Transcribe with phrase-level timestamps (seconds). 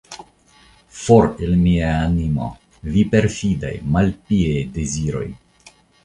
[0.99, 2.47] For el mia animo,
[2.95, 5.27] vi perfidaj, malpiaj, deziroj!